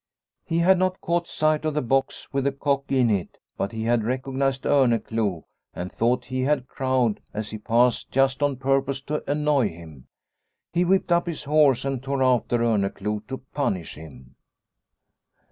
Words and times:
He 0.43 0.57
had 0.57 0.79
not 0.79 0.99
caught 0.99 1.27
sight 1.27 1.63
of 1.63 1.75
the 1.75 1.81
box 1.83 2.33
with 2.33 2.45
the 2.45 2.51
cock 2.51 2.85
in 2.91 3.11
it, 3.11 3.37
but 3.55 3.71
he 3.71 3.83
had 3.83 4.03
recognised 4.03 4.63
Orneclou 4.63 5.43
and 5.75 5.91
thought 5.91 6.25
he 6.33 6.41
had 6.41 6.67
crowed 6.67 7.19
as 7.35 7.51
he 7.51 7.59
passed 7.59 8.09
just 8.09 8.41
on 8.41 8.55
purpose 8.55 8.99
to 9.03 9.23
annoy 9.29 9.69
him. 9.69 10.07
He 10.73 10.85
whipped 10.85 11.11
up 11.11 11.27
his 11.27 11.43
horse 11.43 11.85
and 11.85 12.01
tore 12.01 12.23
after 12.23 12.57
Orneclou 12.63 13.27
to 13.27 13.43
punish 13.53 13.93
him. 13.93 14.33